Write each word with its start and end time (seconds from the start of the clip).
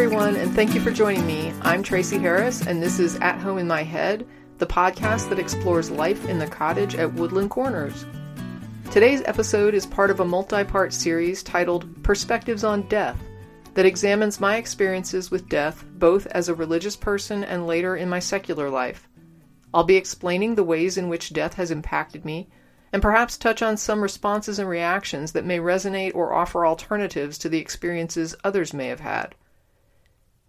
everyone, 0.00 0.36
and 0.36 0.54
thank 0.54 0.76
you 0.76 0.80
for 0.80 0.92
joining 0.92 1.26
me. 1.26 1.52
I'm 1.62 1.82
Tracie 1.82 2.20
Harris, 2.20 2.64
and 2.64 2.80
this 2.80 3.00
is 3.00 3.16
At 3.16 3.40
Home 3.40 3.58
in 3.58 3.66
My 3.66 3.82
Head, 3.82 4.28
the 4.58 4.64
podcast 4.66 5.28
that 5.28 5.40
explores 5.40 5.90
life 5.90 6.24
in 6.28 6.38
the 6.38 6.46
cottage 6.46 6.94
at 6.94 7.12
Woodland 7.14 7.50
Corners. 7.50 8.06
Today's 8.92 9.22
episode 9.24 9.74
is 9.74 9.86
part 9.86 10.12
of 10.12 10.20
a 10.20 10.24
multi 10.24 10.62
part 10.62 10.92
series 10.92 11.42
titled 11.42 12.00
Perspectives 12.04 12.62
on 12.62 12.82
Death 12.82 13.20
that 13.74 13.86
examines 13.86 14.38
my 14.38 14.54
experiences 14.54 15.32
with 15.32 15.48
death 15.48 15.84
both 15.94 16.28
as 16.28 16.48
a 16.48 16.54
religious 16.54 16.94
person 16.94 17.42
and 17.42 17.66
later 17.66 17.96
in 17.96 18.08
my 18.08 18.20
secular 18.20 18.70
life. 18.70 19.08
I'll 19.74 19.82
be 19.82 19.96
explaining 19.96 20.54
the 20.54 20.62
ways 20.62 20.96
in 20.96 21.08
which 21.08 21.32
death 21.32 21.54
has 21.54 21.72
impacted 21.72 22.24
me 22.24 22.48
and 22.92 23.02
perhaps 23.02 23.36
touch 23.36 23.62
on 23.62 23.76
some 23.76 24.00
responses 24.00 24.60
and 24.60 24.68
reactions 24.68 25.32
that 25.32 25.44
may 25.44 25.58
resonate 25.58 26.14
or 26.14 26.34
offer 26.34 26.64
alternatives 26.64 27.36
to 27.38 27.48
the 27.48 27.58
experiences 27.58 28.36
others 28.44 28.72
may 28.72 28.86
have 28.86 29.00
had. 29.00 29.34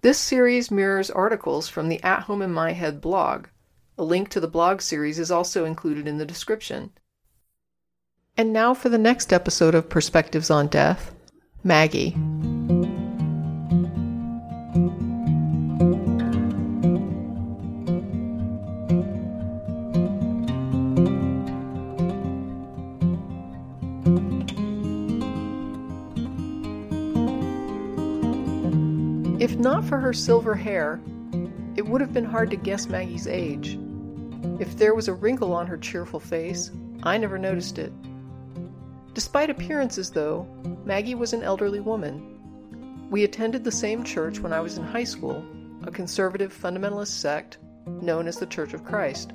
This 0.01 0.17
series 0.17 0.71
mirrors 0.71 1.11
articles 1.11 1.67
from 1.67 1.89
the 1.89 2.01
At 2.03 2.21
Home 2.21 2.41
in 2.41 2.53
My 2.53 2.71
Head 2.71 3.01
blog. 3.01 3.47
A 3.97 4.03
link 4.03 4.29
to 4.29 4.39
the 4.39 4.47
blog 4.47 4.81
series 4.81 5.19
is 5.19 5.29
also 5.29 5.65
included 5.65 6.07
in 6.07 6.17
the 6.17 6.25
description. 6.25 6.91
And 8.37 8.53
now 8.53 8.73
for 8.73 8.87
the 8.87 8.97
next 8.97 9.33
episode 9.33 9.75
of 9.75 9.89
Perspectives 9.89 10.49
on 10.49 10.67
Death 10.67 11.13
Maggie. 11.65 12.15
If 29.49 29.57
not 29.57 29.83
for 29.83 29.97
her 29.97 30.13
silver 30.13 30.53
hair, 30.53 31.01
it 31.75 31.87
would 31.87 32.01
have 32.01 32.13
been 32.13 32.23
hard 32.23 32.51
to 32.51 32.55
guess 32.55 32.85
Maggie's 32.85 33.25
age. 33.25 33.79
If 34.59 34.77
there 34.77 34.93
was 34.93 35.07
a 35.07 35.13
wrinkle 35.15 35.53
on 35.53 35.65
her 35.65 35.75
cheerful 35.75 36.19
face, 36.19 36.69
I 37.01 37.17
never 37.17 37.39
noticed 37.39 37.79
it. 37.79 37.91
Despite 39.15 39.49
appearances, 39.49 40.11
though, 40.11 40.47
Maggie 40.85 41.15
was 41.15 41.33
an 41.33 41.41
elderly 41.41 41.79
woman. 41.79 43.07
We 43.09 43.23
attended 43.23 43.63
the 43.63 43.71
same 43.71 44.03
church 44.03 44.39
when 44.39 44.53
I 44.53 44.59
was 44.59 44.77
in 44.77 44.83
high 44.83 45.03
school, 45.03 45.43
a 45.81 45.89
conservative 45.89 46.53
fundamentalist 46.53 47.19
sect 47.19 47.57
known 47.87 48.27
as 48.27 48.37
the 48.37 48.45
Church 48.45 48.75
of 48.75 48.85
Christ. 48.85 49.31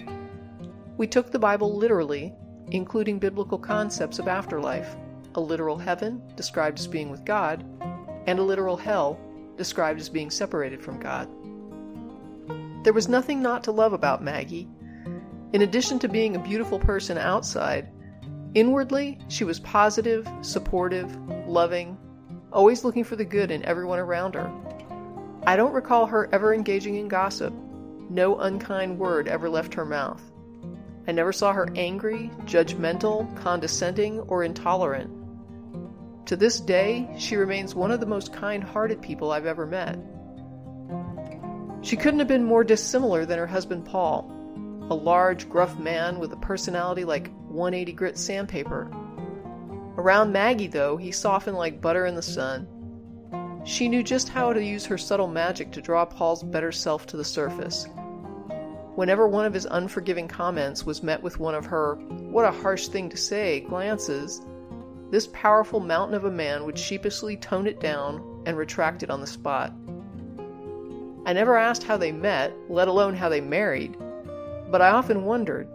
We 0.97 1.09
took 1.09 1.33
the 1.33 1.41
Bible 1.41 1.77
literally, 1.77 2.33
including 2.69 3.19
biblical 3.19 3.59
concepts 3.59 4.21
of 4.21 4.29
afterlife, 4.29 4.95
a 5.35 5.41
literal 5.41 5.77
heaven, 5.77 6.23
described 6.37 6.79
as 6.79 6.87
being 6.87 7.11
with 7.11 7.25
God, 7.25 7.65
and 8.29 8.39
a 8.39 8.45
literal 8.45 8.77
hell, 8.77 9.19
described 9.57 10.01
as 10.01 10.09
being 10.09 10.31
separated 10.31 10.83
from 10.83 11.01
God. 11.01 11.29
There 12.85 12.93
was 12.93 13.09
nothing 13.09 13.41
not 13.41 13.65
to 13.65 13.73
love 13.73 13.93
about 13.93 14.23
Maggie. 14.23 14.69
In 15.53 15.63
addition 15.63 15.99
to 16.01 16.09
being 16.09 16.37
a 16.37 16.43
beautiful 16.43 16.79
person 16.79 17.17
outside, 17.17 17.89
inwardly 18.55 19.19
she 19.29 19.45
was 19.45 19.61
positive, 19.61 20.29
supportive, 20.43 21.17
loving, 21.49 21.97
always 22.53 22.85
looking 22.85 23.05
for 23.05 23.17
the 23.17 23.25
good 23.25 23.51
in 23.51 23.65
everyone 23.65 23.99
around 23.99 24.35
her. 24.35 24.51
I 25.47 25.57
don't 25.57 25.73
recall 25.73 26.07
her 26.07 26.29
ever 26.33 26.53
engaging 26.53 26.97
in 26.97 27.09
gossip. 27.09 27.55
No 28.11 28.39
unkind 28.39 28.99
word 28.99 29.29
ever 29.29 29.49
left 29.49 29.75
her 29.75 29.85
mouth. 29.85 30.23
I 31.07 31.13
never 31.13 31.33
saw 31.33 31.53
her 31.53 31.69
angry, 31.77 32.31
judgmental, 32.45 33.35
condescending, 33.37 34.21
or 34.21 34.45
intolerant. 34.45 35.11
To 36.27 36.37
this 36.37 36.59
day, 36.59 37.07
she 37.19 37.37
remains 37.37 37.75
one 37.75 37.91
of 37.91 38.01
the 38.01 38.07
most 38.07 38.33
kind 38.33 38.65
hearted 38.65 39.03
people 39.03 39.31
I've 39.31 39.45
ever 39.45 39.67
met. 39.67 39.99
She 41.83 41.97
couldn't 41.97 42.21
have 42.21 42.29
been 42.29 42.45
more 42.45 42.65
dissimilar 42.65 43.27
than 43.27 43.39
her 43.39 43.47
husband 43.47 43.85
Paul, 43.85 44.31
a 44.89 44.95
large, 44.95 45.51
gruff 45.51 45.79
man 45.79 46.19
with 46.19 46.33
a 46.33 46.37
personality 46.37 47.05
like 47.05 47.31
180 47.49 47.93
grit 47.93 48.17
sandpaper. 48.17 48.91
Around 49.99 50.33
Maggie, 50.33 50.67
though, 50.67 50.97
he 50.97 51.13
softened 51.13 51.59
like 51.59 51.83
butter 51.83 52.07
in 52.07 52.15
the 52.15 52.23
sun. 52.23 52.67
She 53.65 53.89
knew 53.89 54.03
just 54.03 54.31
how 54.31 54.55
to 54.55 54.65
use 54.65 54.87
her 54.87 54.99
subtle 54.99 55.29
magic 55.29 55.73
to 55.73 55.83
draw 55.83 56.07
Paul's 56.07 56.43
better 56.43 56.73
self 56.73 57.07
to 57.09 57.19
the 57.19 57.25
surface. 57.25 57.87
Whenever 58.95 59.29
one 59.29 59.45
of 59.45 59.53
his 59.53 59.67
unforgiving 59.71 60.29
comments 60.29 60.87
was 60.87 61.03
met 61.03 61.23
with 61.23 61.39
one 61.39 61.55
of 61.55 61.67
her, 61.67 61.97
what 62.31 62.47
a 62.47 62.51
harsh 62.51 62.89
thing 62.89 63.11
to 63.11 63.17
say, 63.17 63.61
glances, 63.61 64.41
this 65.15 65.29
powerful 65.29 65.79
mountain 65.79 66.17
of 66.17 66.25
a 66.25 66.31
man 66.31 66.65
would 66.65 66.77
sheepishly 66.77 67.37
tone 67.37 67.69
it 67.69 67.79
down 67.79 68.43
and 68.47 68.57
retract 68.57 69.05
it 69.05 69.11
on 69.11 69.21
the 69.21 69.27
spot. 69.29 69.73
I 71.25 71.33
never 71.33 71.57
asked 71.57 71.85
how 71.85 71.97
they 71.97 72.11
met, 72.11 72.53
let 72.69 72.89
alone 72.89 73.15
how 73.15 73.29
they 73.29 73.41
married, 73.41 73.97
but 74.73 74.83
I 74.83 74.91
often 74.91 75.25
wondered. 75.25 75.69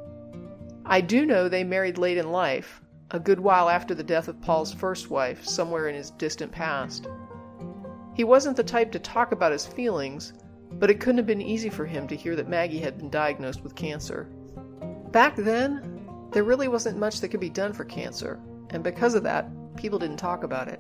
I 0.86 1.00
do 1.00 1.26
know 1.26 1.48
they 1.48 1.64
married 1.64 1.98
late 1.98 2.18
in 2.18 2.34
life, 2.34 2.82
a 3.12 3.20
good 3.20 3.40
while 3.40 3.70
after 3.70 3.96
the 3.96 4.04
death 4.04 4.28
of 4.28 4.42
Paul's 4.42 4.74
first 4.74 5.10
wife, 5.10 5.46
somewhere 5.46 5.88
in 5.88 5.96
his 5.96 6.12
distant 6.12 6.52
past. 6.52 7.08
He 8.16 8.26
wasn't 8.26 8.58
the 8.58 8.64
type 8.64 8.92
to 8.92 9.00
talk 9.00 9.32
about 9.32 9.54
his 9.54 9.66
feelings, 9.66 10.34
but 10.74 10.90
it 10.90 11.00
couldn't 11.00 11.18
have 11.20 11.26
been 11.26 11.42
easy 11.42 11.70
for 11.70 11.86
him 11.86 12.10
to 12.10 12.16
hear 12.18 12.36
that 12.36 12.50
Maggie 12.50 12.80
had 12.80 12.98
been 12.98 13.10
diagnosed 13.10 13.64
with 13.64 13.74
cancer. 13.74 14.26
Back 15.12 15.38
then, 15.38 16.06
there 16.34 16.44
really 16.44 16.68
wasn't 16.68 17.00
much 17.00 17.22
that 17.22 17.30
could 17.30 17.40
be 17.40 17.50
done 17.50 17.72
for 17.72 17.86
cancer 17.86 18.38
and 18.72 18.84
because 18.84 19.16
of 19.16 19.24
that, 19.24 19.48
people 19.76 20.00
didn't 20.00 20.18
talk 20.18 20.44
about 20.44 20.68
it. 20.68 20.80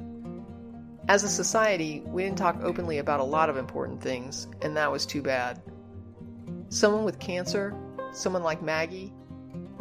As 1.07 1.23
a 1.23 1.29
society, 1.29 2.03
we 2.05 2.23
didn't 2.23 2.38
talk 2.38 2.61
openly 2.61 3.00
about 3.00 3.19
a 3.19 3.23
lot 3.23 3.50
of 3.50 3.57
important 3.57 4.01
things, 4.01 4.47
and 4.61 4.77
that 4.77 4.91
was 4.91 5.05
too 5.05 5.23
bad. 5.23 5.61
Someone 6.69 7.03
with 7.03 7.19
cancer, 7.19 7.75
someone 8.13 8.44
like 8.44 8.61
Maggie, 8.61 9.11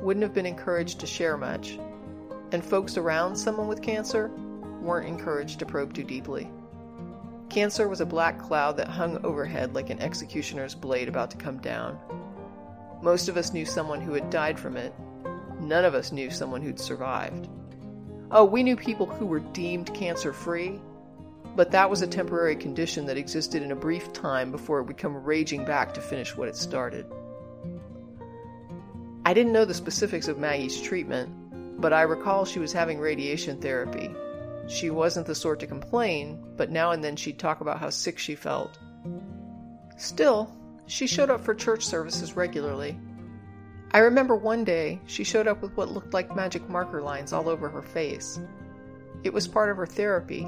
wouldn't 0.01 0.23
have 0.23 0.33
been 0.33 0.47
encouraged 0.47 1.01
to 1.01 1.07
share 1.07 1.37
much, 1.37 1.79
and 2.53 2.65
folks 2.65 2.97
around 2.97 3.37
someone 3.37 3.69
with 3.69 3.83
cancer 3.83 4.31
weren't 4.81 5.09
encouraged 5.09 5.59
to 5.59 5.67
probe 5.67 5.93
too 5.93 6.05
deeply. 6.05 6.51
Cancer 7.51 7.89
was 7.89 8.01
a 8.01 8.07
black 8.07 8.39
cloud 8.39 8.77
that 8.77 8.89
hung 8.89 9.25
overhead 9.25 9.75
like 9.75 9.91
an 9.91 10.01
executioner's 10.01 10.75
blade 10.75 11.09
about 11.09 11.31
to 11.33 11.37
come 11.37 11.59
down. 11.59 11.99
Most 13.03 13.29
of 13.29 13.37
us 13.37 13.53
knew 13.53 13.67
someone 13.67 14.01
who 14.01 14.13
had 14.15 14.31
died 14.31 14.59
from 14.59 14.77
it. 14.77 14.95
None 15.61 15.85
of 15.85 15.95
us 15.95 16.13
knew 16.13 16.31
someone 16.31 16.63
who'd 16.63 16.81
survived. 16.81 17.49
Oh, 18.31 18.45
we 18.45 18.63
knew 18.63 18.77
people 18.77 19.07
who 19.07 19.25
were 19.25 19.41
deemed 19.41 19.95
cancer 19.95 20.35
free, 20.35 20.81
but 21.57 21.71
that 21.71 21.89
was 21.89 22.03
a 22.03 22.07
temporary 22.07 22.57
condition 22.57 23.07
that 23.07 23.17
existed 23.17 23.63
in 23.63 23.73
a 23.73 23.77
brief 23.77 24.13
time 24.13 24.51
before 24.51 24.81
it 24.81 24.85
would 24.85 24.99
come 24.99 25.25
raging 25.25 25.65
back 25.65 25.95
to 25.95 26.03
finish 26.03 26.37
what 26.37 26.49
it 26.49 26.57
started. 26.57 27.07
I 29.25 29.33
didn't 29.33 29.53
know 29.53 29.65
the 29.65 29.75
specifics 29.75 30.29
of 30.29 30.39
Maggie's 30.39 30.81
treatment, 30.81 31.81
but 31.81 31.93
I 31.95 32.03
recall 32.03 32.45
she 32.45 32.59
was 32.59 32.73
having 32.73 32.99
radiation 32.99 33.61
therapy. 33.61 34.15
She 34.69 34.91
wasn't 34.91 35.27
the 35.27 35.35
sort 35.35 35.61
to 35.61 35.67
complain, 35.67 36.39
but 36.57 36.71
now 36.71 36.91
and 36.91 37.03
then 37.03 37.17
she'd 37.17 37.39
talk 37.39 37.63
about 37.63 37.79
how 37.79 37.89
sick 37.89 38.19
she 38.19 38.35
felt. 38.35 38.79
Still, 39.97 40.55
she 40.87 41.07
showed 41.07 41.31
up 41.31 41.43
for 41.43 41.55
church 41.55 41.85
services 41.87 42.37
regularly, 42.37 42.99
I 43.91 43.99
remember 43.99 44.37
one 44.37 44.65
day 44.65 45.01
she 45.07 45.25
showed 45.25 45.49
up 45.49 45.63
with 45.63 45.75
what 45.77 45.91
looked 45.91 46.13
like 46.13 46.37
magic 46.37 46.69
marker 46.69 47.01
lines 47.01 47.33
all 47.33 47.49
over 47.49 47.71
her 47.71 47.81
face. 47.81 48.39
It 49.25 49.33
was 49.33 49.49
part 49.49 49.71
of 49.71 49.79
her 49.79 49.87
therapy. 49.87 50.47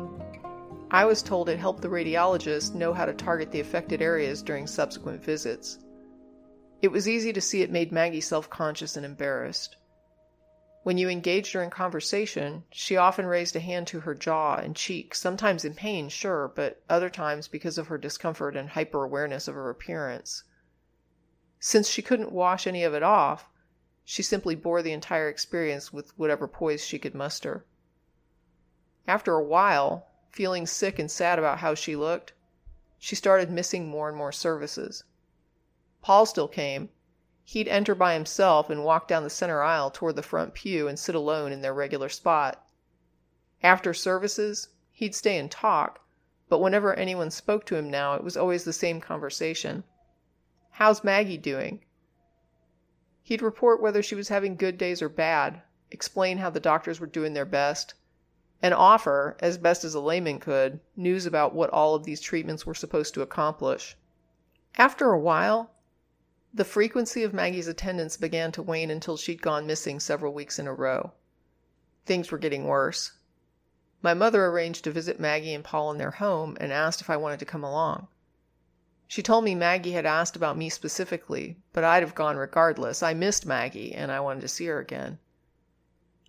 I 0.90 1.06
was 1.06 1.22
told 1.22 1.48
it 1.48 1.58
helped 1.58 1.81
the 1.81 1.88
radiologist 1.88 2.75
know 2.75 2.92
how 2.92 3.06
to 3.06 3.14
target 3.14 3.50
the 3.50 3.60
affected 3.60 4.02
areas 4.02 4.42
during 4.42 4.66
subsequent 4.66 5.25
visits. 5.25 5.78
It 6.82 6.88
was 6.88 7.08
easy 7.08 7.32
to 7.32 7.40
see 7.40 7.62
it 7.62 7.70
made 7.70 7.92
Maggie 7.92 8.20
self 8.20 8.50
conscious 8.50 8.96
and 8.96 9.06
embarrassed. 9.06 9.76
When 10.82 10.98
you 10.98 11.08
engaged 11.08 11.52
her 11.54 11.62
in 11.62 11.70
conversation, 11.70 12.64
she 12.70 12.96
often 12.96 13.26
raised 13.26 13.56
a 13.56 13.60
hand 13.60 13.87
to 13.88 14.00
her 14.00 14.14
jaw 14.14 14.56
and 14.56 14.76
cheek, 14.76 15.14
sometimes 15.14 15.64
in 15.64 15.75
pain, 15.75 16.08
sure, 16.08 16.52
but 16.54 16.82
other 16.88 17.08
times 17.08 17.48
because 17.48 17.78
of 17.78 17.88
her 17.88 17.98
discomfort 17.98 18.56
and 18.56 18.69
hyper 18.69 19.04
awareness 19.04 19.48
of 19.48 19.54
her 19.54 19.70
appearance. 19.70 20.42
Since 21.61 21.89
she 21.89 22.03
couldn't 22.03 22.33
wash 22.33 22.67
any 22.67 22.83
of 22.83 22.95
it 22.95 23.03
off, 23.03 23.49
She 24.12 24.25
simply 24.25 24.57
bore 24.57 24.83
the 24.83 24.91
entire 24.91 25.29
experience 25.29 25.93
with 25.93 26.19
whatever 26.19 26.49
poise 26.49 26.85
she 26.85 26.99
could 26.99 27.15
muster. 27.15 27.65
After 29.07 29.35
a 29.35 29.45
while, 29.45 30.09
feeling 30.31 30.67
sick 30.67 30.99
and 30.99 31.09
sad 31.09 31.39
about 31.39 31.59
how 31.59 31.77
she 31.77 31.95
looked, 31.95 32.33
she 32.99 33.15
started 33.15 33.53
missing 33.53 33.87
more 33.87 34.09
and 34.09 34.19
more 34.19 34.33
services. 34.33 35.05
Paul 36.03 36.27
still 36.27 36.49
came. 36.49 36.89
He'd 37.45 37.69
enter 37.69 37.95
by 37.95 38.15
himself 38.15 38.69
and 38.69 38.83
walk 38.83 39.07
down 39.07 39.23
the 39.23 39.31
center 39.31 39.62
aisle 39.62 39.93
toward 39.93 40.17
the 40.17 40.25
front 40.25 40.55
pew 40.55 40.89
and 40.89 40.99
sit 40.99 41.15
alone 41.15 41.53
in 41.53 41.61
their 41.61 41.73
regular 41.73 42.09
spot. 42.09 42.67
After 43.62 43.95
services, 43.95 44.71
he'd 44.91 45.15
stay 45.15 45.39
and 45.39 45.49
talk, 45.49 46.01
but 46.49 46.59
whenever 46.59 46.95
anyone 46.95 47.31
spoke 47.31 47.65
to 47.67 47.77
him 47.77 47.89
now, 47.89 48.15
it 48.15 48.25
was 48.25 48.37
always 48.37 48.65
the 48.65 48.73
same 48.73 49.01
conversation. 49.01 49.85
How's 50.81 51.05
Maggie 51.05 51.37
doing? 51.37 51.85
He'd 53.23 53.43
report 53.43 53.82
whether 53.82 54.03
she 54.03 54.15
was 54.15 54.29
having 54.29 54.56
good 54.56 54.79
days 54.79 55.03
or 55.03 55.11
bad, 55.11 55.61
explain 55.91 56.38
how 56.38 56.49
the 56.49 56.59
doctors 56.59 56.99
were 56.99 57.06
doing 57.06 57.35
their 57.35 57.44
best, 57.44 57.93
and 58.62 58.73
offer, 58.73 59.37
as 59.41 59.59
best 59.59 59.85
as 59.85 59.93
a 59.93 60.00
layman 60.00 60.41
could, 60.41 60.81
news 60.97 61.27
about 61.27 61.55
what 61.55 61.69
all 61.69 61.94
of 61.94 62.05
these 62.05 62.23
treatments 62.23 62.65
were 62.65 62.75
supposed 62.75 63.12
to 63.12 63.21
accomplish. 63.21 63.99
After 64.79 65.11
a 65.11 65.19
while, 65.19 65.71
the 66.55 66.65
frequency 66.65 67.25
of 67.25 67.35
Maggie's 67.35 67.69
attendance 67.69 68.17
began 68.17 68.50
to 68.53 68.62
wane 68.62 68.91
until 68.91 69.19
she'd 69.19 69.43
gone 69.43 69.67
missing 69.67 70.00
several 70.00 70.33
weeks 70.33 70.59
in 70.59 70.67
a 70.67 70.73
row. 70.73 71.12
Things 72.06 72.31
were 72.31 72.38
getting 72.38 72.65
worse. 72.65 73.19
My 74.00 74.15
mother 74.15 74.47
arranged 74.47 74.85
to 74.85 74.93
visit 74.93 75.21
Maggie 75.21 75.53
and 75.53 75.62
Paul 75.62 75.91
in 75.91 75.99
their 75.99 76.12
home 76.12 76.56
and 76.59 76.73
asked 76.73 77.03
if 77.03 77.11
I 77.11 77.19
wanted 77.19 77.41
to 77.41 77.44
come 77.44 77.65
along. 77.65 78.09
She 79.11 79.25
told 79.25 79.43
me 79.43 79.57
Maggie 79.57 79.91
had 79.91 80.07
asked 80.07 80.37
about 80.37 80.57
me 80.57 80.69
specifically, 80.69 81.59
but 81.73 81.83
I'd 81.83 82.05
have 82.05 82.15
gone 82.15 82.37
regardless. 82.37 83.03
I 83.03 83.12
missed 83.12 83.45
Maggie 83.45 83.93
and 83.93 84.12
I 84.12 84.21
wanted 84.21 84.43
to 84.43 84.47
see 84.47 84.67
her 84.67 84.79
again. 84.79 85.19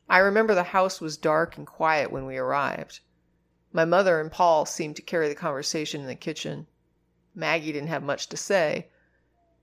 I 0.09 0.17
remember 0.17 0.55
the 0.55 0.63
house 0.63 0.99
was 0.99 1.15
dark 1.15 1.57
and 1.57 1.67
quiet 1.67 2.11
when 2.11 2.25
we 2.25 2.37
arrived. 2.37 3.01
My 3.71 3.85
mother 3.85 4.19
and 4.19 4.31
Paul 4.31 4.65
seemed 4.65 4.95
to 4.95 5.03
carry 5.03 5.29
the 5.29 5.35
conversation 5.35 6.01
in 6.01 6.07
the 6.07 6.15
kitchen. 6.15 6.65
Maggie 7.35 7.71
didn't 7.71 7.89
have 7.89 8.01
much 8.01 8.25
to 8.29 8.35
say, 8.35 8.89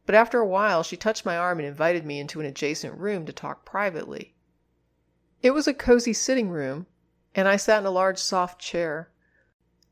but 0.06 0.15
after 0.15 0.38
a 0.38 0.47
while 0.47 0.85
she 0.85 0.97
touched 0.97 1.26
my 1.26 1.37
arm 1.37 1.59
and 1.59 1.67
invited 1.67 2.06
me 2.06 2.20
into 2.20 2.38
an 2.38 2.47
adjacent 2.47 2.97
room 2.97 3.26
to 3.26 3.32
talk 3.32 3.65
privately. 3.65 4.37
It 5.43 5.50
was 5.50 5.67
a 5.67 5.75
cozy 5.75 6.12
sitting 6.12 6.50
room, 6.50 6.87
and 7.35 7.49
I 7.49 7.56
sat 7.56 7.81
in 7.81 7.87
a 7.87 7.91
large 7.91 8.19
soft 8.19 8.61
chair. 8.61 9.11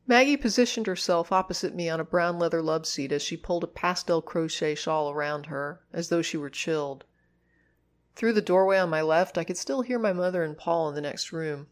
Maggie 0.09 0.37
positioned 0.37 0.87
herself 0.87 1.33
opposite 1.33 1.75
me 1.75 1.89
on 1.89 1.99
a 1.99 2.05
brown 2.05 2.39
leather 2.39 2.61
love 2.61 2.85
seat 2.85 3.11
as 3.11 3.21
she 3.21 3.35
pulled 3.35 3.65
a 3.65 3.67
pastel 3.67 4.21
crochet 4.21 4.73
shawl 4.73 5.11
around 5.11 5.47
her, 5.47 5.81
as 5.91 6.07
though 6.07 6.21
she 6.21 6.37
were 6.37 6.49
chilled. 6.49 7.03
Through 8.15 8.31
the 8.31 8.41
doorway 8.41 8.77
on 8.77 8.89
my 8.89 9.01
left, 9.01 9.37
I 9.37 9.43
could 9.43 9.57
still 9.57 9.81
hear 9.81 9.99
my 9.99 10.13
mother 10.13 10.43
and 10.43 10.57
Paul 10.57 10.87
in 10.87 10.95
the 10.95 11.01
next 11.01 11.33
room. 11.33 11.67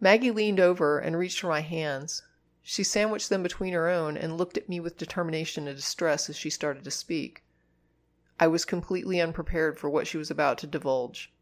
Maggie 0.00 0.32
leaned 0.32 0.58
over 0.58 0.98
and 0.98 1.16
reached 1.16 1.38
for 1.38 1.46
my 1.46 1.60
hands. 1.60 2.24
She 2.62 2.82
sandwiched 2.82 3.28
them 3.28 3.44
between 3.44 3.74
her 3.74 3.88
own 3.88 4.16
and 4.16 4.36
looked 4.36 4.58
at 4.58 4.68
me 4.68 4.80
with 4.80 4.98
determination 4.98 5.68
and 5.68 5.76
distress 5.76 6.28
as 6.28 6.36
she 6.36 6.50
started 6.50 6.82
to 6.82 6.90
speak. 6.90 7.44
I 8.40 8.48
was 8.48 8.64
completely 8.64 9.20
unprepared 9.20 9.78
for 9.78 9.88
what 9.88 10.08
she 10.08 10.18
was 10.18 10.32
about 10.32 10.58
to 10.58 10.66
divulge. 10.66 11.32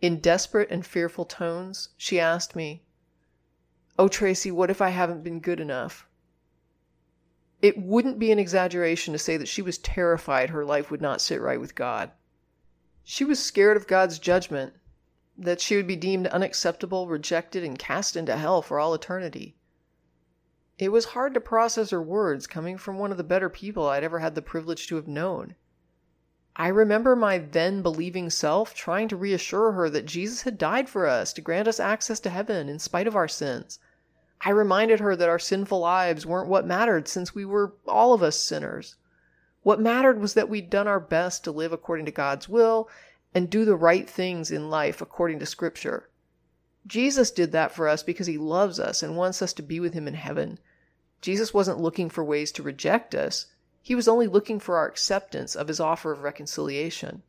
In 0.00 0.18
desperate 0.18 0.70
and 0.70 0.86
fearful 0.86 1.26
tones, 1.26 1.90
she 1.98 2.18
asked 2.18 2.56
me, 2.56 2.82
Oh, 3.98 4.08
Tracie, 4.08 4.50
what 4.50 4.70
if 4.70 4.80
I 4.80 4.88
haven't 4.88 5.22
been 5.22 5.40
good 5.40 5.60
enough? 5.60 6.06
It 7.60 7.78
wouldn't 7.78 8.18
be 8.18 8.32
an 8.32 8.38
exaggeration 8.38 9.12
to 9.12 9.18
say 9.18 9.36
that 9.36 9.48
she 9.48 9.62
was 9.62 9.78
terrified 9.78 10.50
her 10.50 10.64
life 10.64 10.90
would 10.90 11.02
not 11.02 11.20
sit 11.20 11.40
right 11.40 11.60
with 11.60 11.74
God. 11.74 12.10
She 13.04 13.24
was 13.24 13.42
scared 13.42 13.76
of 13.76 13.86
God's 13.86 14.18
judgment, 14.18 14.74
that 15.36 15.60
she 15.60 15.76
would 15.76 15.86
be 15.86 15.96
deemed 15.96 16.26
unacceptable, 16.28 17.08
rejected, 17.08 17.62
and 17.64 17.78
cast 17.78 18.16
into 18.16 18.36
hell 18.36 18.62
for 18.62 18.80
all 18.80 18.94
eternity. 18.94 19.56
It 20.78 20.90
was 20.90 21.06
hard 21.06 21.34
to 21.34 21.40
process 21.40 21.90
her 21.90 22.02
words 22.02 22.46
coming 22.46 22.78
from 22.78 22.98
one 22.98 23.12
of 23.12 23.16
the 23.16 23.24
better 23.24 23.48
people 23.48 23.86
I'd 23.86 24.04
ever 24.04 24.18
had 24.18 24.34
the 24.34 24.42
privilege 24.42 24.86
to 24.88 24.96
have 24.96 25.06
known. 25.06 25.54
I 26.56 26.68
remember 26.68 27.16
my 27.16 27.38
then 27.38 27.80
believing 27.80 28.28
self 28.28 28.74
trying 28.74 29.08
to 29.08 29.16
reassure 29.16 29.72
her 29.72 29.88
that 29.88 30.04
Jesus 30.04 30.42
had 30.42 30.58
died 30.58 30.88
for 30.88 31.06
us 31.06 31.32
to 31.32 31.40
grant 31.40 31.66
us 31.66 31.80
access 31.80 32.20
to 32.20 32.30
heaven 32.30 32.68
in 32.68 32.78
spite 32.78 33.06
of 33.06 33.16
our 33.16 33.28
sins. 33.28 33.78
I 34.42 34.50
reminded 34.50 35.00
her 35.00 35.16
that 35.16 35.28
our 35.28 35.38
sinful 35.38 35.78
lives 35.78 36.26
weren't 36.26 36.48
what 36.48 36.66
mattered 36.66 37.08
since 37.08 37.34
we 37.34 37.44
were 37.44 37.74
all 37.86 38.12
of 38.12 38.22
us 38.22 38.38
sinners. 38.38 38.96
What 39.62 39.80
mattered 39.80 40.20
was 40.20 40.34
that 40.34 40.48
we'd 40.48 40.68
done 40.68 40.88
our 40.88 41.00
best 41.00 41.44
to 41.44 41.52
live 41.52 41.72
according 41.72 42.06
to 42.06 42.12
God's 42.12 42.48
will 42.48 42.88
and 43.34 43.48
do 43.48 43.64
the 43.64 43.76
right 43.76 44.10
things 44.10 44.50
in 44.50 44.68
life 44.68 45.00
according 45.00 45.38
to 45.38 45.46
Scripture. 45.46 46.10
Jesus 46.86 47.30
did 47.30 47.52
that 47.52 47.72
for 47.72 47.86
us 47.86 48.02
because 48.02 48.26
he 48.26 48.36
loves 48.36 48.80
us 48.80 49.02
and 49.02 49.16
wants 49.16 49.40
us 49.40 49.52
to 49.54 49.62
be 49.62 49.78
with 49.78 49.94
him 49.94 50.08
in 50.08 50.14
heaven. 50.14 50.58
Jesus 51.20 51.54
wasn't 51.54 51.80
looking 51.80 52.10
for 52.10 52.24
ways 52.24 52.50
to 52.52 52.62
reject 52.62 53.14
us, 53.14 53.46
he 53.82 53.96
was 53.96 54.06
only 54.06 54.28
looking 54.28 54.60
for 54.60 54.76
our 54.76 54.86
acceptance 54.86 55.56
of 55.56 55.66
his 55.66 55.80
offer 55.80 56.12
of 56.12 56.22
reconciliation. 56.22 57.22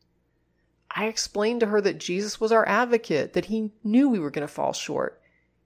I 0.91 1.07
explained 1.07 1.61
to 1.61 1.65
her 1.65 1.81
that 1.81 1.97
Jesus 1.97 2.39
was 2.39 2.51
our 2.51 2.67
advocate, 2.67 3.33
that 3.33 3.45
he 3.45 3.71
knew 3.83 4.07
we 4.07 4.19
were 4.19 4.29
going 4.29 4.47
to 4.47 4.53
fall 4.53 4.71
short, 4.71 5.19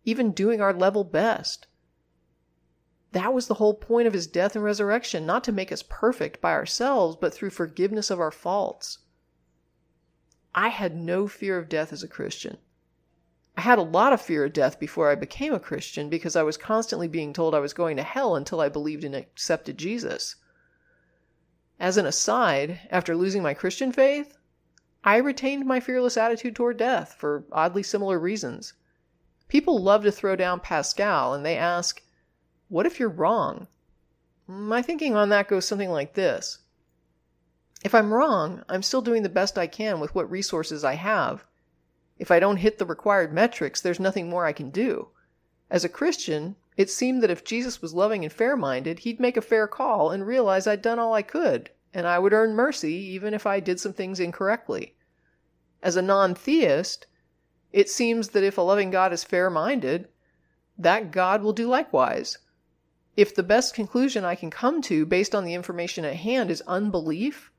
even 0.06 0.31
doing 0.31 0.62
our 0.62 0.74
level 0.74 1.04
best. 1.04 1.68
That 3.12 3.34
was 3.34 3.48
the 3.48 3.56
whole 3.56 3.74
point 3.74 4.07
of 4.07 4.13
his 4.13 4.28
death 4.28 4.56
and 4.56 4.63
resurrection, 4.63 5.25
not 5.25 5.44
to 5.44 5.51
make 5.51 5.72
us 5.72 5.84
perfect 5.84 6.39
by 6.39 6.54
ourselves, 6.54 7.18
but 7.19 7.34
through 7.34 7.50
forgiveness 7.50 8.10
of 8.10 8.22
our 8.22 8.31
faults. 8.31 9.00
I 10.56 10.69
had 10.69 10.95
no 10.95 11.28
fear 11.28 11.57
of 11.57 11.68
death 11.68 11.92
as 11.92 12.04
a 12.04 12.07
Christian. 12.07 12.57
I 13.57 13.62
had 13.62 13.80
a 13.80 13.84
lot 13.84 14.13
of 14.13 14.22
fear 14.22 14.45
of 14.45 14.54
death 14.54 14.80
before 14.80 15.12
I 15.12 15.16
became 15.16 15.54
a 15.54 15.60
Christian 15.60 16.10
because 16.10 16.36
I 16.36 16.44
was 16.44 16.57
constantly 16.57 17.07
being 17.07 17.34
told 17.34 17.54
I 17.54 17.60
was 17.60 17.74
going 17.74 17.98
to 17.98 18.04
hell 18.04 18.36
until 18.36 18.62
I 18.62 18.69
believed 18.69 19.04
and 19.04 19.16
accepted 19.16 19.78
Jesus. 19.78 20.36
As 21.79 21.97
an 21.97 22.06
aside, 22.06 22.79
after 22.89 23.15
losing 23.15 23.44
my 23.44 23.53
Christian 23.53 23.91
faith, 23.91 24.38
I 25.03 25.18
retained 25.18 25.65
my 25.65 25.79
fearless 25.79 26.18
attitude 26.18 26.56
toward 26.56 26.77
death 26.77 27.15
for 27.18 27.45
oddly 27.51 27.83
similar 27.83 28.19
reasons. 28.19 28.74
People 29.47 29.81
love 29.81 30.03
to 30.03 30.12
throw 30.12 30.35
down 30.35 30.59
Pascal 30.59 31.33
and 31.33 31.45
they 31.45 31.56
ask, 31.56 32.01
what 32.68 32.85
if 32.85 33.00
you're 33.00 33.09
wrong? 33.09 33.68
My 34.47 34.81
thinking 34.81 35.15
on 35.15 35.29
that 35.29 35.47
goes 35.47 35.65
something 35.65 35.91
like 35.91 36.13
this. 36.15 36.59
If 37.83 37.94
I'm 37.94 38.13
wrong, 38.13 38.63
I'm 38.68 38.81
still 38.81 39.01
doing 39.01 39.24
the 39.24 39.29
best 39.29 39.57
I 39.57 39.68
can 39.68 40.00
with 40.00 40.15
what 40.15 40.29
resources 40.31 40.83
I 40.83 40.95
have. 40.95 41.45
If 42.18 42.31
I 42.31 42.39
don't 42.39 42.57
hit 42.57 42.79
the 42.79 42.85
required 42.85 43.31
metrics, 43.31 43.79
there's 43.79 44.00
nothing 44.00 44.29
more 44.29 44.46
I 44.46 44.51
can 44.51 44.72
do. 44.72 45.10
As 45.69 45.86
a 45.86 45.89
Christian, 45.89 46.55
it 46.77 46.91
seemed 46.91 47.24
that 47.24 47.31
if 47.31 47.43
Jesus 47.43 47.81
was 47.81 47.96
loving 47.96 48.24
and 48.24 48.31
fair 48.31 48.55
minded, 48.55 49.00
he'd 49.00 49.19
make 49.19 49.36
a 49.36 49.41
fair 49.41 49.67
call 49.67 50.12
and 50.12 50.25
realize 50.25 50.67
I'd 50.67 50.84
done 50.84 51.00
all 51.00 51.13
I 51.13 51.24
could, 51.24 51.72
and 51.91 52.07
I 52.07 52.19
would 52.19 52.34
earn 52.34 52.53
mercy 52.53 52.93
even 52.93 53.34
if 53.34 53.48
I 53.48 53.60
did 53.60 53.79
some 53.79 53.93
things 53.93 54.19
incorrectly. 54.19 54.96
As 55.81 55.96
a 55.96 56.03
non 56.03 56.36
theist, 56.36 57.07
it 57.74 57.89
seems 57.89 58.29
that 58.29 58.43
if 58.43 58.60
a 58.60 58.62
loving 58.62 58.91
God 58.91 59.12
is 59.12 59.24
fair 59.24 59.50
minded, 59.50 60.07
that 60.77 61.12
God 61.12 61.41
will 61.41 61.51
do 61.53 61.67
likewise. 61.67 62.38
If 63.15 63.34
the 63.34 63.41
best 63.41 63.74
conclusion 63.74 64.24
I 64.24 64.36
can 64.36 64.51
come 64.51 64.84
to 64.84 65.03
based 65.03 65.34
on 65.34 65.43
the 65.43 65.55
information 65.55 66.05
at 66.05 66.17
hand 66.17 66.51
is 66.51 66.62
unbelief, 66.67 67.51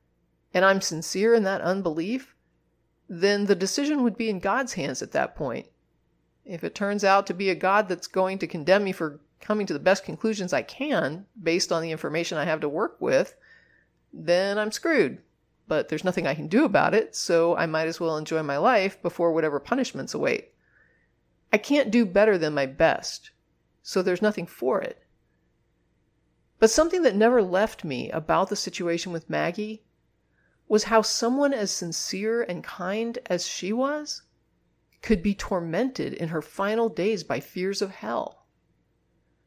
and 0.53 0.63
I'm 0.63 0.79
sincere 0.79 1.33
in 1.33 1.43
that 1.43 1.61
unbelief, 1.61 2.35
then 3.09 3.45
the 3.47 3.55
decision 3.55 4.03
would 4.03 4.15
be 4.15 4.29
in 4.29 4.39
God's 4.39 4.73
hands 4.73 5.01
at 5.01 5.11
that 5.11 5.35
point. 5.35 5.67
If 6.49 6.63
it 6.63 6.73
turns 6.73 7.03
out 7.03 7.27
to 7.27 7.35
be 7.35 7.51
a 7.51 7.55
God 7.55 7.87
that's 7.87 8.07
going 8.07 8.39
to 8.39 8.47
condemn 8.47 8.83
me 8.83 8.91
for 8.91 9.19
coming 9.39 9.67
to 9.67 9.73
the 9.73 9.77
best 9.77 10.03
conclusions 10.03 10.51
I 10.51 10.63
can 10.63 11.27
based 11.41 11.71
on 11.71 11.83
the 11.83 11.91
information 11.91 12.39
I 12.39 12.45
have 12.45 12.61
to 12.61 12.67
work 12.67 12.97
with, 12.99 13.35
then 14.11 14.57
I'm 14.57 14.71
screwed. 14.71 15.21
But 15.67 15.89
there's 15.89 16.03
nothing 16.03 16.25
I 16.25 16.33
can 16.33 16.47
do 16.47 16.65
about 16.65 16.95
it, 16.95 17.15
so 17.15 17.55
I 17.55 17.67
might 17.67 17.87
as 17.87 17.99
well 17.99 18.17
enjoy 18.17 18.41
my 18.41 18.57
life 18.57 18.99
before 19.03 19.31
whatever 19.31 19.59
punishments 19.59 20.15
await. 20.15 20.51
I 21.53 21.59
can't 21.59 21.91
do 21.91 22.03
better 22.03 22.35
than 22.35 22.55
my 22.55 22.65
best, 22.65 23.29
so 23.83 24.01
there's 24.01 24.19
nothing 24.19 24.47
for 24.47 24.81
it. 24.81 25.03
But 26.57 26.71
something 26.71 27.03
that 27.03 27.15
never 27.15 27.43
left 27.43 27.83
me 27.83 28.09
about 28.09 28.49
the 28.49 28.55
situation 28.55 29.11
with 29.11 29.29
Maggie 29.29 29.83
was 30.67 30.85
how 30.85 31.03
someone 31.03 31.53
as 31.53 31.69
sincere 31.69 32.41
and 32.41 32.63
kind 32.63 33.19
as 33.27 33.47
she 33.47 33.71
was 33.71 34.23
could 35.01 35.23
be 35.23 35.33
tormented 35.33 36.13
in 36.13 36.29
her 36.29 36.41
final 36.41 36.89
days 36.89 37.23
by 37.23 37.39
fears 37.39 37.81
of 37.81 37.91
hell. 37.91 38.45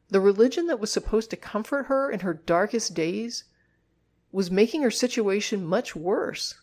The 0.09 0.19
religion 0.19 0.67
that 0.67 0.79
was 0.79 0.91
supposed 0.91 1.29
to 1.31 1.37
comfort 1.37 1.83
her 1.83 2.11
in 2.11 2.21
her 2.21 2.33
darkest 2.33 2.93
days 2.93 3.45
was 4.31 4.51
making 4.51 4.81
her 4.81 4.91
situation 4.91 5.65
much 5.65 5.95
worse. 5.95 6.55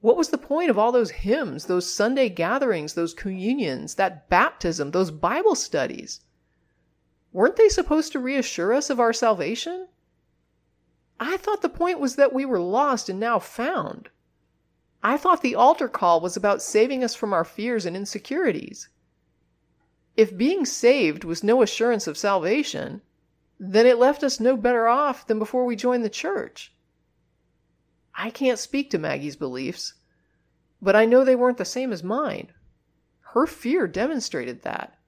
What 0.00 0.16
was 0.16 0.30
the 0.30 0.38
point 0.38 0.70
of 0.70 0.78
all 0.78 0.92
those 0.92 1.10
hymns, 1.10 1.66
those 1.66 1.92
Sunday 1.92 2.28
gatherings, 2.28 2.94
those 2.94 3.12
communions, 3.12 3.96
that 3.96 4.28
baptism, 4.28 4.92
those 4.92 5.10
Bible 5.10 5.54
studies? 5.54 6.20
Weren't 7.32 7.56
they 7.56 7.68
supposed 7.68 8.12
to 8.12 8.18
reassure 8.18 8.72
us 8.72 8.88
of 8.88 8.98
our 8.98 9.12
salvation? 9.12 9.88
I 11.18 11.36
thought 11.36 11.60
the 11.60 11.68
point 11.68 12.00
was 12.00 12.16
that 12.16 12.32
we 12.32 12.46
were 12.46 12.60
lost 12.60 13.08
and 13.08 13.20
now 13.20 13.38
found. 13.38 14.08
I 15.02 15.16
thought 15.16 15.42
the 15.42 15.54
altar 15.54 15.88
call 15.88 16.20
was 16.20 16.36
about 16.36 16.62
saving 16.62 17.02
us 17.02 17.14
from 17.14 17.32
our 17.32 17.44
fears 17.44 17.86
and 17.86 17.96
insecurities. 17.96 18.88
If 20.16 20.36
being 20.36 20.66
saved 20.66 21.24
was 21.24 21.42
no 21.42 21.62
assurance 21.62 22.06
of 22.06 22.18
salvation, 22.18 23.00
then 23.58 23.86
it 23.86 23.98
left 23.98 24.22
us 24.22 24.40
no 24.40 24.56
better 24.56 24.88
off 24.88 25.26
than 25.26 25.38
before 25.38 25.64
we 25.64 25.76
joined 25.76 26.04
the 26.04 26.10
church. 26.10 26.74
I 28.14 28.30
can't 28.30 28.58
speak 28.58 28.90
to 28.90 28.98
Maggie's 28.98 29.36
beliefs, 29.36 29.94
but 30.82 30.96
I 30.96 31.06
know 31.06 31.24
they 31.24 31.36
weren't 31.36 31.58
the 31.58 31.64
same 31.64 31.92
as 31.92 32.02
mine. 32.02 32.52
Her 33.20 33.46
fear 33.46 33.86
demonstrated 33.86 34.62
that. 34.62 34.98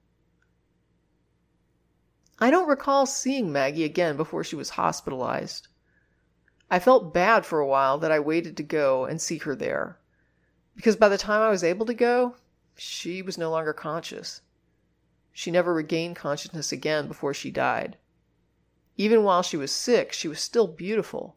I 2.39 2.49
don't 2.49 2.69
recall 2.69 3.05
seeing 3.05 3.51
Maggie 3.51 3.83
again 3.83 4.17
before 4.17 4.43
she 4.43 4.55
was 4.55 4.71
hospitalized. 4.71 5.67
I 6.73 6.79
felt 6.79 7.13
bad 7.13 7.45
for 7.45 7.59
a 7.59 7.67
while 7.67 7.99
that 7.99 8.11
I 8.11 8.19
waited 8.19 8.57
to 8.57 8.63
go 8.63 9.05
and 9.05 9.21
see 9.21 9.37
her 9.37 9.55
there, 9.55 9.99
because 10.75 10.95
by 10.95 11.07
the 11.07 11.19
time 11.19 11.39
I 11.39 11.51
was 11.51 11.63
able 11.63 11.85
to 11.85 11.93
go, 11.93 12.35
she 12.75 13.21
was 13.21 13.37
no 13.37 13.51
longer 13.51 13.73
conscious. 13.73 14.41
She 15.31 15.51
never 15.51 15.71
regained 15.71 16.15
consciousness 16.15 16.71
again 16.71 17.07
before 17.07 17.31
she 17.31 17.51
died. 17.51 17.97
Even 18.97 19.23
while 19.23 19.43
she 19.43 19.55
was 19.55 19.71
sick, 19.71 20.13
she 20.13 20.27
was 20.27 20.39
still 20.39 20.65
beautiful. 20.65 21.35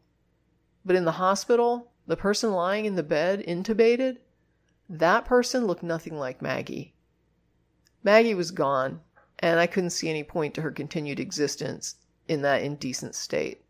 But 0.83 0.95
in 0.95 1.05
the 1.05 1.21
hospital, 1.21 1.91
the 2.07 2.17
person 2.17 2.51
lying 2.51 2.85
in 2.85 2.95
the 2.95 3.03
bed, 3.03 3.45
intubated, 3.47 4.17
that 4.89 5.25
person 5.25 5.67
looked 5.67 5.83
nothing 5.83 6.17
like 6.17 6.41
Maggie. 6.41 6.95
Maggie 8.01 8.33
was 8.33 8.49
gone, 8.49 9.01
and 9.37 9.59
I 9.59 9.67
couldn't 9.67 9.91
see 9.91 10.09
any 10.09 10.23
point 10.23 10.55
to 10.55 10.63
her 10.63 10.71
continued 10.71 11.19
existence 11.19 11.97
in 12.27 12.41
that 12.41 12.63
indecent 12.63 13.13
state. 13.13 13.61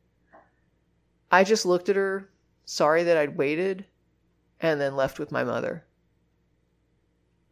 I 1.31 1.43
just 1.43 1.65
looked 1.65 1.89
at 1.89 1.95
her, 1.95 2.29
sorry 2.65 3.03
that 3.03 3.17
I'd 3.17 3.37
waited, 3.37 3.85
and 4.59 4.79
then 4.79 4.95
left 4.95 5.19
with 5.19 5.31
my 5.31 5.43
mother. 5.43 5.85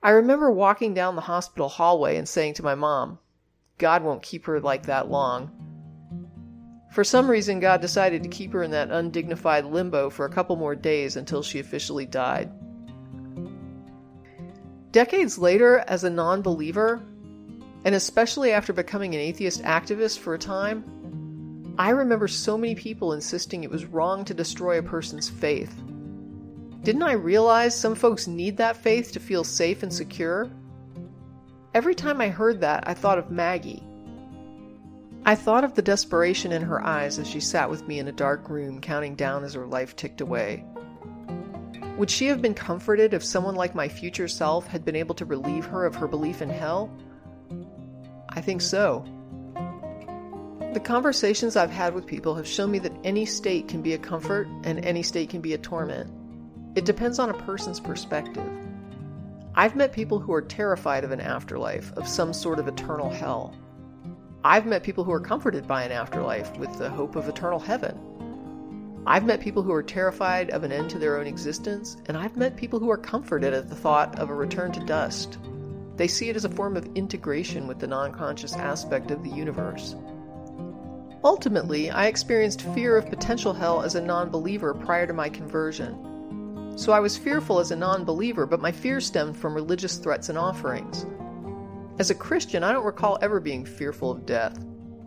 I 0.02 0.12
remember 0.12 0.52
walking 0.52 0.94
down 0.94 1.16
the 1.16 1.22
hospital 1.22 1.68
hallway 1.68 2.18
and 2.18 2.30
saying 2.30 2.54
to 2.56 2.64
my 2.64 2.76
mom, 2.76 3.20
God 3.78 4.04
won't 4.04 4.22
keep 4.22 4.46
her 4.46 4.60
like 4.60 4.86
that 4.86 5.10
long. 5.10 5.52
For 6.92 7.04
some 7.04 7.30
reason, 7.30 7.60
God 7.60 7.82
decided 7.82 8.24
to 8.24 8.30
keep 8.30 8.54
her 8.54 8.64
in 8.64 8.72
that 8.72 8.92
undignified 8.92 9.66
limbo 9.66 10.10
for 10.10 10.26
a 10.26 10.32
couple 10.32 10.56
more 10.56 10.76
days 10.76 11.18
until 11.18 11.44
she 11.44 11.60
officially 11.60 12.06
died. 12.06 12.52
Decades 14.92 15.38
later, 15.38 15.84
as 15.88 16.06
a 16.06 16.10
non 16.10 16.42
believer, 16.42 17.04
and 17.84 17.96
especially 17.96 18.54
after 18.54 18.72
becoming 18.72 19.14
an 19.14 19.20
atheist 19.20 19.62
activist 19.64 20.20
for 20.20 20.36
a 20.36 20.40
time, 20.40 20.86
I 21.78 21.90
remember 21.90 22.30
so 22.30 22.58
many 22.58 22.74
people 22.74 23.12
insisting 23.12 23.64
it 23.64 23.70
was 23.70 23.86
wrong 23.86 24.24
to 24.26 24.34
destroy 24.34 24.80
a 24.80 24.84
person's 24.84 25.30
faith. 25.30 25.76
Didn't 26.84 27.04
I 27.04 27.14
realize 27.14 27.76
some 27.76 27.96
folks 27.96 28.28
need 28.28 28.58
that 28.58 28.78
faith 28.78 29.12
to 29.12 29.20
feel 29.20 29.44
safe 29.44 29.84
and 29.84 29.92
secure? 29.92 30.50
Every 31.74 31.94
time 31.94 32.22
I 32.22 32.30
heard 32.30 32.62
that, 32.62 32.88
I 32.88 32.94
thought 32.94 33.18
of 33.18 33.30
Maggie. 33.30 33.84
I 35.26 35.36
thought 35.36 35.66
of 35.66 35.74
the 35.74 35.82
desperation 35.82 36.54
in 36.54 36.62
her 36.62 36.82
eyes 36.82 37.20
as 37.20 37.28
she 37.28 37.42
sat 37.42 37.70
with 37.70 37.88
me 37.88 38.00
in 38.00 38.08
a 38.08 38.14
dark 38.14 38.48
room, 38.48 38.80
counting 38.80 39.16
down 39.16 39.44
as 39.44 39.56
her 39.56 39.66
life 39.66 39.96
ticked 39.96 40.22
away. 40.22 40.64
Would 41.98 42.12
she 42.12 42.28
have 42.28 42.42
been 42.42 42.54
comforted 42.54 43.14
if 43.14 43.24
someone 43.24 43.56
like 43.56 43.76
my 43.76 43.90
future 43.90 44.28
self 44.28 44.68
had 44.68 44.86
been 44.86 44.96
able 44.96 45.16
to 45.16 45.26
relieve 45.26 45.66
her 45.66 45.86
of 45.86 45.96
her 45.96 46.08
belief 46.08 46.42
in 46.42 46.50
hell? 46.50 46.90
I 48.30 48.40
think 48.40 48.62
so. 48.62 49.04
The 50.76 50.82
conversations 50.82 51.56
I've 51.56 51.72
had 51.72 51.94
with 51.94 52.06
people 52.06 52.36
have 52.36 52.46
shown 52.46 52.70
me 52.70 52.80
that 52.80 52.92
any 53.06 53.26
state 53.26 53.70
can 53.70 53.82
be 53.82 53.94
a 53.94 53.98
comfort 53.98 54.46
and 54.66 54.84
any 54.84 55.04
state 55.04 55.30
can 55.30 55.40
be 55.40 55.54
a 55.54 55.58
torment. 55.58 56.12
It 56.76 56.84
depends 56.84 57.18
on 57.18 57.30
a 57.30 57.44
person's 57.46 57.80
perspective. 57.80 58.46
I've 59.56 59.78
met 59.78 59.94
people 59.94 60.20
who 60.20 60.34
are 60.34 60.42
terrified 60.42 61.06
of 61.06 61.12
an 61.12 61.22
afterlife, 61.22 61.94
of 61.94 62.10
some 62.10 62.34
sort 62.34 62.60
of 62.60 62.68
eternal 62.68 63.10
hell. 63.10 63.56
I've 64.44 64.66
met 64.66 64.84
people 64.84 65.06
who 65.06 65.14
are 65.14 65.20
comforted 65.22 65.66
by 65.66 65.84
an 65.84 65.94
afterlife 65.94 66.58
with 66.58 66.78
the 66.78 66.90
hope 66.90 67.16
of 67.16 67.30
eternal 67.30 67.62
heaven. 67.62 67.98
I've 69.08 69.24
met 69.24 69.40
people 69.40 69.64
who 69.64 69.72
are 69.72 69.82
terrified 69.82 70.50
of 70.50 70.64
an 70.64 70.74
end 70.74 70.90
to 70.90 71.00
their 71.00 71.18
own 71.18 71.26
existence, 71.26 71.96
and 72.08 72.18
I've 72.18 72.36
met 72.36 72.58
people 72.58 72.80
who 72.80 72.92
are 72.92 72.98
comforted 72.98 73.54
at 73.54 73.70
the 73.70 73.76
thought 73.76 74.20
of 74.20 74.30
a 74.30 74.36
return 74.36 74.74
to 74.74 74.82
dust. 74.82 75.38
They 75.96 76.10
see 76.10 76.28
it 76.28 76.36
as 76.36 76.44
a 76.44 76.50
form 76.50 76.76
of 76.76 76.90
integration 76.96 77.66
with 77.66 77.80
the 77.80 77.88
non 77.88 78.12
conscious 78.12 78.58
aspect 78.58 79.10
of 79.10 79.24
the 79.24 79.30
universe. 79.30 79.96
Ultimately, 81.26 81.90
I 81.90 82.06
experienced 82.06 82.62
fear 82.76 82.96
of 82.96 83.10
potential 83.10 83.52
hell 83.52 83.82
as 83.82 83.96
a 83.96 84.02
non 84.02 84.30
believer 84.30 84.76
prior 84.76 85.08
to 85.08 85.14
my 85.14 85.28
conversion. 85.28 86.74
So 86.78 86.94
I 86.94 87.00
was 87.00 87.18
fearful 87.18 87.60
as 87.60 87.72
a 87.72 87.76
non 87.76 88.06
believer, 88.06 88.46
but 88.46 88.62
my 88.62 88.72
fear 88.72 89.02
stemmed 89.02 89.36
from 89.36 89.56
religious 89.56 89.98
threats 89.98 90.30
and 90.30 90.38
offerings. 90.38 91.08
As 91.98 92.12
a 92.12 92.16
Christian, 92.16 92.64
I 92.64 92.72
don't 92.72 92.86
recall 92.86 93.18
ever 93.24 93.40
being 93.40 93.66
fearful 93.66 94.12
of 94.12 94.28
death. 94.28 94.56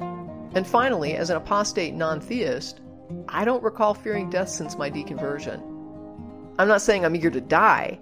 And 0.01 0.67
finally, 0.67 1.15
as 1.15 1.31
an 1.31 1.37
apostate 1.37 1.95
non 1.95 2.21
theist, 2.21 2.81
I 3.29 3.45
don't 3.45 3.63
recall 3.63 3.95
fearing 3.95 4.29
death 4.29 4.49
since 4.49 4.77
my 4.77 4.91
deconversion. 4.91 5.63
I'm 6.59 6.67
not 6.67 6.83
saying 6.83 7.05
I'm 7.05 7.15
eager 7.15 7.31
to 7.31 7.41
die, 7.41 8.01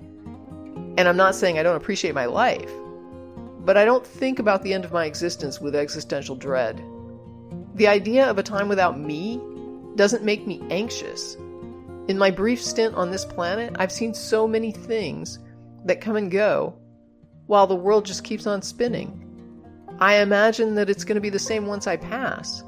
and 0.97 1.01
I'm 1.01 1.19
not 1.19 1.35
saying 1.35 1.59
I 1.59 1.63
don't 1.63 1.77
appreciate 1.77 2.15
my 2.15 2.25
life, 2.25 2.73
but 3.59 3.77
I 3.77 3.85
don't 3.85 4.07
think 4.07 4.39
about 4.39 4.63
the 4.63 4.73
end 4.73 4.87
of 4.87 4.93
my 4.93 5.05
existence 5.05 5.61
with 5.61 5.77
existential 5.77 6.35
dread. 6.35 6.83
The 7.77 7.89
idea 7.89 8.25
of 8.31 8.39
a 8.39 8.43
time 8.43 8.69
without 8.69 8.99
me 8.99 9.39
doesn't 9.97 10.25
make 10.25 10.47
me 10.47 10.63
anxious. 10.71 11.37
In 12.09 12.17
my 12.17 12.31
brief 12.31 12.63
stint 12.63 12.95
on 12.95 13.11
this 13.11 13.27
planet, 13.27 13.77
I've 13.79 13.93
seen 13.93 14.15
so 14.15 14.49
many 14.49 14.73
things 14.73 15.39
that 15.85 16.01
come 16.01 16.17
and 16.17 16.31
go 16.31 16.75
while 17.47 17.67
the 17.67 17.77
world 17.77 18.07
just 18.07 18.25
keeps 18.25 18.47
on 18.47 18.63
spinning. 18.63 19.23
I 19.99 20.17
imagine 20.17 20.75
that 20.77 20.89
it's 20.89 21.05
going 21.05 21.17
to 21.17 21.21
be 21.21 21.29
the 21.29 21.39
same 21.39 21.67
once 21.67 21.87
I 21.87 21.99
pass. 21.99 22.65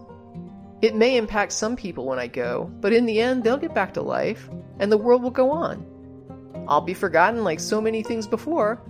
It 0.82 0.94
may 0.94 1.16
impact 1.16 1.52
some 1.52 1.74
people 1.74 2.04
when 2.04 2.18
I 2.18 2.26
go, 2.26 2.70
but 2.80 2.92
in 2.92 3.06
the 3.06 3.18
end, 3.18 3.44
they'll 3.44 3.56
get 3.56 3.74
back 3.74 3.94
to 3.94 4.02
life, 4.02 4.50
and 4.78 4.92
the 4.92 4.98
world 4.98 5.22
will 5.22 5.30
go 5.30 5.50
on. 5.50 5.86
I'll 6.68 6.82
be 6.82 6.92
forgotten 6.92 7.44
like 7.44 7.60
so 7.60 7.80
many 7.80 8.02
things 8.02 8.26
before, 8.26 8.82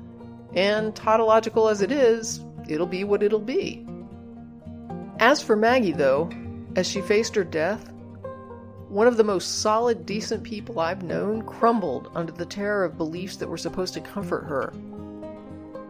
and 0.52 0.96
tautological 0.96 1.68
as 1.68 1.80
it 1.80 1.92
is, 1.92 2.40
it'll 2.68 2.86
be 2.86 3.04
what 3.04 3.22
it'll 3.22 3.38
be. 3.38 3.86
As 5.20 5.42
for 5.42 5.56
Maggie, 5.56 5.92
though, 5.92 6.30
as 6.76 6.86
she 6.86 7.00
faced 7.00 7.34
her 7.34 7.42
death, 7.42 7.92
one 8.88 9.08
of 9.08 9.16
the 9.16 9.24
most 9.24 9.60
solid, 9.60 10.06
decent 10.06 10.44
people 10.44 10.78
I've 10.78 11.02
known 11.02 11.42
crumbled 11.42 12.10
under 12.14 12.30
the 12.30 12.46
terror 12.46 12.84
of 12.84 12.96
beliefs 12.96 13.36
that 13.36 13.48
were 13.48 13.56
supposed 13.56 13.94
to 13.94 14.00
comfort 14.00 14.44
her. 14.44 14.72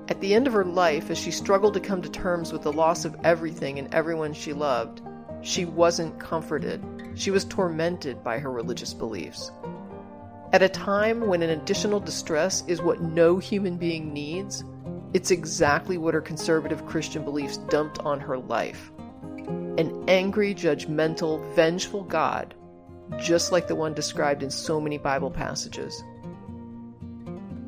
At 0.08 0.22
the 0.22 0.32
end 0.32 0.46
of 0.46 0.54
her 0.54 0.64
life, 0.64 1.10
as 1.10 1.18
she 1.18 1.30
struggled 1.30 1.74
to 1.74 1.80
come 1.80 2.00
to 2.00 2.08
terms 2.08 2.52
with 2.52 2.62
the 2.62 2.72
loss 2.72 3.04
of 3.04 3.14
everything 3.22 3.78
and 3.78 3.94
everyone 3.94 4.32
she 4.32 4.54
loved, 4.54 5.02
she 5.42 5.66
wasn't 5.66 6.18
comforted. 6.18 6.82
She 7.14 7.30
was 7.30 7.44
tormented 7.44 8.24
by 8.24 8.38
her 8.38 8.50
religious 8.50 8.94
beliefs. 8.94 9.52
At 10.54 10.62
a 10.62 10.70
time 10.70 11.26
when 11.26 11.42
an 11.42 11.50
additional 11.50 12.00
distress 12.00 12.64
is 12.66 12.80
what 12.80 13.02
no 13.02 13.36
human 13.36 13.76
being 13.76 14.14
needs, 14.14 14.64
it's 15.12 15.30
exactly 15.30 15.98
what 15.98 16.14
her 16.14 16.22
conservative 16.22 16.86
Christian 16.86 17.22
beliefs 17.22 17.58
dumped 17.68 17.98
on 17.98 18.20
her 18.20 18.38
life. 18.38 18.90
An 19.78 20.04
angry, 20.08 20.54
judgmental, 20.54 21.40
vengeful 21.54 22.02
God, 22.02 22.54
just 23.18 23.52
like 23.52 23.68
the 23.68 23.76
one 23.76 23.94
described 23.94 24.42
in 24.42 24.50
so 24.50 24.80
many 24.80 24.98
Bible 24.98 25.30
passages. 25.30 26.02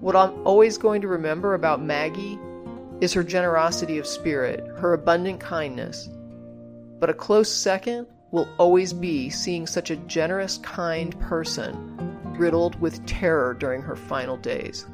What 0.01 0.17
I'm 0.17 0.47
always 0.47 0.77
going 0.77 1.01
to 1.03 1.09
remember 1.09 1.55
about 1.55 1.83
Maggie 1.83 2.39
is 3.01 3.13
her 3.13 3.23
generosity 3.23 3.97
of 3.99 4.07
spirit, 4.07 4.67
her 4.77 4.93
abundant 4.93 5.41
kindness, 5.41 6.09
but 6.99 7.11
a 7.11 7.15
close 7.15 7.51
second 7.51 8.07
will 8.31 8.49
always 8.59 8.93
be 8.93 9.31
seeing 9.31 9.67
such 9.67 9.91
a 9.91 9.97
generous, 9.97 10.59
kind 10.59 11.19
person 11.21 11.97
riddled 12.37 12.81
with 12.81 13.07
terror 13.07 13.55
during 13.55 13.83
her 13.83 13.95
final 13.95 14.37
days. 14.37 14.87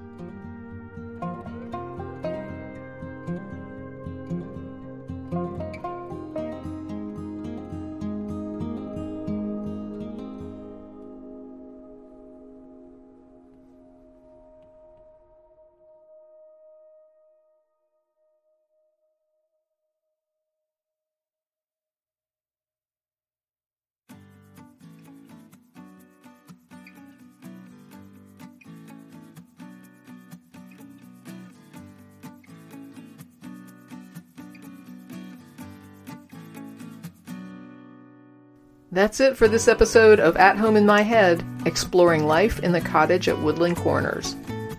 That's 38.97 39.21
it 39.21 39.37
for 39.37 39.47
this 39.47 39.69
episode 39.69 40.21
of 40.21 40.39
At 40.39 40.57
Home 40.57 40.75
in 40.75 40.87
My 40.87 41.03
Head. 41.03 41.45
exploring 41.67 42.27
life 42.27 42.61
in 42.61 42.73
the 42.73 42.81
cottage 42.81 43.29
at 43.29 43.39
Woodland 43.43 43.77
Corners. 43.77 44.35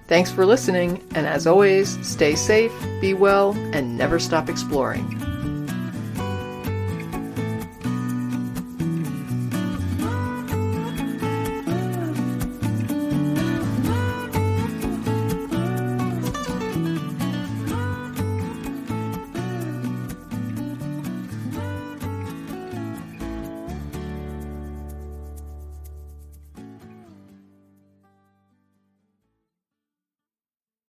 Thanks 0.07 0.31
for 0.31 0.43
listening, 0.43 1.03
and 1.13 1.27
as 1.27 1.45
always, 1.45 2.03
stay 2.03 2.33
safe, 2.33 2.71
be 2.99 3.13
well, 3.13 3.51
and 3.73 3.95
never 3.95 4.17
stop 4.17 4.49
exploring. 4.49 5.05